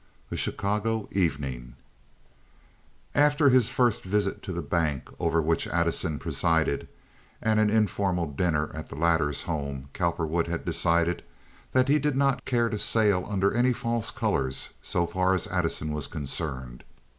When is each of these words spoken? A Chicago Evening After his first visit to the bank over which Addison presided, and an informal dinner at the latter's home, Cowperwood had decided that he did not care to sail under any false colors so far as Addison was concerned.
A 0.31 0.35
Chicago 0.35 1.07
Evening 1.11 1.75
After 3.13 3.49
his 3.49 3.69
first 3.69 4.01
visit 4.03 4.41
to 4.41 4.51
the 4.51 4.63
bank 4.63 5.09
over 5.19 5.39
which 5.39 5.67
Addison 5.67 6.17
presided, 6.17 6.87
and 7.39 7.59
an 7.59 7.69
informal 7.69 8.25
dinner 8.25 8.71
at 8.75 8.89
the 8.89 8.95
latter's 8.95 9.43
home, 9.43 9.89
Cowperwood 9.93 10.47
had 10.47 10.65
decided 10.65 11.23
that 11.73 11.87
he 11.87 11.99
did 11.99 12.15
not 12.15 12.45
care 12.45 12.67
to 12.67 12.79
sail 12.79 13.27
under 13.29 13.53
any 13.53 13.73
false 13.73 14.09
colors 14.09 14.71
so 14.81 15.05
far 15.05 15.35
as 15.35 15.45
Addison 15.45 15.93
was 15.93 16.07
concerned. 16.07 16.83